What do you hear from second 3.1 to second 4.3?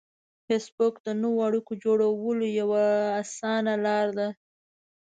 اسانه لار ده